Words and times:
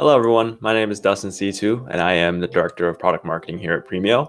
Hello, 0.00 0.12
everyone. 0.16 0.58
My 0.60 0.74
name 0.74 0.90
is 0.90 0.98
Dustin 0.98 1.30
Seetoo, 1.30 1.86
and 1.88 2.00
I 2.00 2.14
am 2.14 2.40
the 2.40 2.48
Director 2.48 2.88
of 2.88 2.98
Product 2.98 3.24
Marketing 3.24 3.60
here 3.60 3.74
at 3.74 3.86
Premio. 3.86 4.28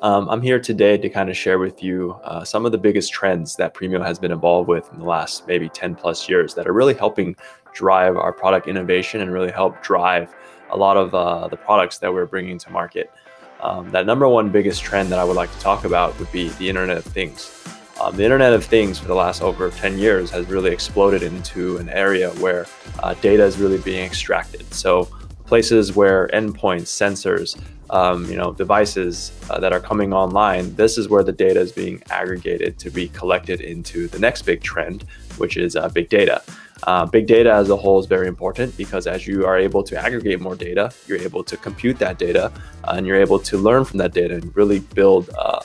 Um, 0.00 0.30
I'm 0.30 0.40
here 0.40 0.58
today 0.58 0.96
to 0.96 1.10
kind 1.10 1.28
of 1.28 1.36
share 1.36 1.58
with 1.58 1.82
you 1.82 2.12
uh, 2.24 2.42
some 2.42 2.64
of 2.64 2.72
the 2.72 2.78
biggest 2.78 3.12
trends 3.12 3.54
that 3.56 3.74
Premio 3.74 4.02
has 4.02 4.18
been 4.18 4.32
involved 4.32 4.66
with 4.66 4.90
in 4.94 5.00
the 5.00 5.04
last 5.04 5.46
maybe 5.46 5.68
10 5.68 5.94
plus 5.94 6.26
years 6.26 6.54
that 6.54 6.66
are 6.66 6.72
really 6.72 6.94
helping 6.94 7.36
drive 7.74 8.16
our 8.16 8.32
product 8.32 8.66
innovation 8.66 9.20
and 9.20 9.30
really 9.30 9.50
help 9.50 9.82
drive 9.82 10.34
a 10.70 10.76
lot 10.76 10.96
of 10.96 11.14
uh, 11.14 11.48
the 11.48 11.56
products 11.58 11.98
that 11.98 12.10
we're 12.10 12.24
bringing 12.24 12.56
to 12.56 12.70
market. 12.70 13.12
Um, 13.60 13.90
that 13.90 14.06
number 14.06 14.26
one 14.26 14.48
biggest 14.48 14.82
trend 14.82 15.12
that 15.12 15.18
I 15.18 15.24
would 15.24 15.36
like 15.36 15.52
to 15.52 15.60
talk 15.60 15.84
about 15.84 16.18
would 16.18 16.32
be 16.32 16.48
the 16.48 16.70
Internet 16.70 16.96
of 16.96 17.04
Things. 17.04 17.73
Um, 18.00 18.16
the 18.16 18.24
Internet 18.24 18.52
of 18.52 18.64
Things 18.64 18.98
for 18.98 19.06
the 19.06 19.14
last 19.14 19.40
over 19.40 19.70
10 19.70 19.98
years 19.98 20.30
has 20.30 20.46
really 20.48 20.72
exploded 20.72 21.22
into 21.22 21.76
an 21.76 21.88
area 21.88 22.30
where 22.32 22.66
uh, 23.00 23.14
data 23.14 23.44
is 23.44 23.56
really 23.58 23.78
being 23.78 24.04
extracted. 24.04 24.72
So 24.74 25.08
places 25.46 25.94
where 25.94 26.28
endpoints, 26.28 26.88
sensors, 26.88 27.60
um, 27.90 28.28
you 28.30 28.36
know, 28.36 28.52
devices 28.52 29.30
uh, 29.50 29.60
that 29.60 29.72
are 29.72 29.80
coming 29.80 30.12
online, 30.12 30.74
this 30.74 30.98
is 30.98 31.08
where 31.08 31.22
the 31.22 31.32
data 31.32 31.60
is 31.60 31.70
being 31.70 32.02
aggregated 32.10 32.78
to 32.80 32.90
be 32.90 33.08
collected 33.08 33.60
into 33.60 34.08
the 34.08 34.18
next 34.18 34.42
big 34.42 34.62
trend, 34.62 35.04
which 35.38 35.56
is 35.56 35.76
uh, 35.76 35.88
big 35.88 36.08
data. 36.08 36.42
Uh, 36.84 37.06
big 37.06 37.26
data 37.26 37.52
as 37.52 37.70
a 37.70 37.76
whole 37.76 37.98
is 37.98 38.06
very 38.06 38.26
important 38.26 38.76
because 38.76 39.06
as 39.06 39.26
you 39.26 39.46
are 39.46 39.56
able 39.56 39.82
to 39.82 39.96
aggregate 39.96 40.40
more 40.40 40.56
data, 40.56 40.90
you're 41.06 41.20
able 41.20 41.44
to 41.44 41.56
compute 41.56 41.98
that 41.98 42.18
data 42.18 42.52
uh, 42.84 42.94
and 42.96 43.06
you're 43.06 43.20
able 43.20 43.38
to 43.38 43.56
learn 43.56 43.84
from 43.84 43.98
that 43.98 44.12
data 44.12 44.34
and 44.34 44.54
really 44.56 44.80
build 44.80 45.30
uh, 45.38 45.60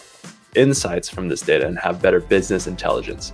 insights 0.55 1.09
from 1.09 1.27
this 1.27 1.41
data 1.41 1.67
and 1.67 1.77
have 1.79 2.01
better 2.01 2.19
business 2.19 2.67
intelligence. 2.67 3.33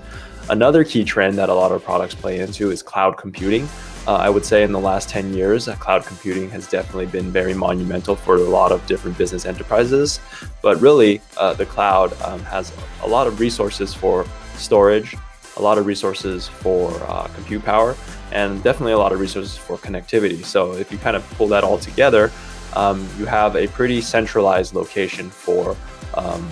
Another 0.49 0.83
key 0.83 1.03
trend 1.03 1.37
that 1.37 1.49
a 1.49 1.53
lot 1.53 1.71
of 1.71 1.83
products 1.83 2.13
play 2.13 2.39
into 2.39 2.69
is 2.69 2.83
cloud 2.83 3.17
computing. 3.17 3.67
Uh, 4.07 4.17
I 4.17 4.29
would 4.29 4.45
say 4.45 4.61
in 4.61 4.71
the 4.71 4.79
last 4.79 5.09
10 5.09 5.33
years, 5.33 5.67
uh, 5.67 5.75
cloud 5.77 6.05
computing 6.05 6.49
has 6.51 6.67
definitely 6.67 7.07
been 7.07 7.31
very 7.31 7.55
monumental 7.55 8.15
for 8.15 8.35
a 8.35 8.39
lot 8.41 8.71
of 8.71 8.85
different 8.85 9.17
business 9.17 9.45
enterprises. 9.45 10.19
But 10.61 10.79
really, 10.79 11.21
uh, 11.37 11.55
the 11.55 11.65
cloud 11.65 12.13
um, 12.21 12.41
has 12.41 12.71
a 13.01 13.07
lot 13.07 13.25
of 13.25 13.39
resources 13.39 13.95
for 13.95 14.25
storage, 14.55 15.15
a 15.57 15.61
lot 15.61 15.79
of 15.79 15.87
resources 15.87 16.47
for 16.47 16.91
uh, 17.07 17.27
compute 17.33 17.65
power, 17.65 17.95
and 18.31 18.61
definitely 18.61 18.93
a 18.93 18.99
lot 18.99 19.11
of 19.11 19.19
resources 19.19 19.57
for 19.57 19.77
connectivity. 19.77 20.45
So 20.45 20.73
if 20.73 20.91
you 20.91 20.99
kind 20.99 21.15
of 21.15 21.27
pull 21.31 21.47
that 21.47 21.63
all 21.63 21.79
together, 21.79 22.31
um, 22.73 23.07
you 23.17 23.25
have 23.25 23.55
a 23.55 23.67
pretty 23.69 24.01
centralized 24.01 24.75
location 24.75 25.31
for 25.31 25.75
um, 26.13 26.47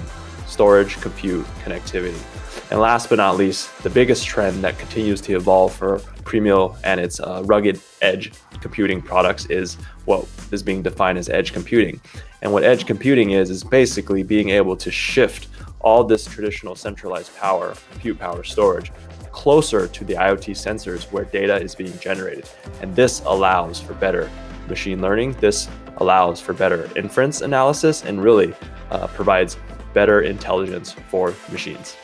storage, 0.47 0.99
compute, 1.01 1.45
connectivity. 1.63 2.19
And 2.71 2.79
last 2.79 3.09
but 3.09 3.15
not 3.15 3.37
least, 3.37 3.75
the 3.83 3.89
biggest 3.89 4.25
trend 4.25 4.63
that 4.63 4.77
continues 4.77 5.21
to 5.21 5.35
evolve 5.35 5.73
for 5.73 5.99
Premio 6.23 6.77
and 6.83 6.99
its 6.99 7.19
uh, 7.19 7.43
rugged 7.45 7.79
edge 8.01 8.31
computing 8.61 9.01
products 9.01 9.45
is 9.47 9.75
what 10.05 10.27
is 10.51 10.63
being 10.63 10.81
defined 10.81 11.17
as 11.17 11.29
edge 11.29 11.53
computing. 11.53 11.99
And 12.41 12.51
what 12.51 12.63
edge 12.63 12.85
computing 12.85 13.31
is, 13.31 13.49
is 13.49 13.63
basically 13.63 14.23
being 14.23 14.49
able 14.49 14.75
to 14.77 14.91
shift 14.91 15.47
all 15.81 16.03
this 16.03 16.25
traditional 16.25 16.75
centralized 16.75 17.35
power, 17.37 17.75
compute 17.91 18.17
power 18.17 18.43
storage, 18.43 18.91
closer 19.31 19.87
to 19.87 20.05
the 20.05 20.13
IoT 20.13 20.51
sensors 20.51 21.11
where 21.11 21.25
data 21.25 21.55
is 21.61 21.75
being 21.75 21.97
generated. 21.99 22.49
And 22.81 22.95
this 22.95 23.21
allows 23.25 23.79
for 23.81 23.93
better 23.95 24.29
machine 24.67 25.01
learning. 25.01 25.33
This 25.33 25.67
allows 25.97 26.39
for 26.39 26.53
better 26.53 26.89
inference 26.95 27.41
analysis 27.41 28.03
and 28.03 28.23
really 28.23 28.53
uh, 28.91 29.07
provides 29.07 29.57
better 29.93 30.21
intelligence 30.21 30.93
for 31.09 31.33
machines. 31.51 31.95